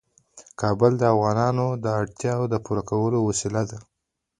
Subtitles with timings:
[0.61, 3.79] کابل د افغانانو د اړتیاوو د پوره کولو وسیله ده.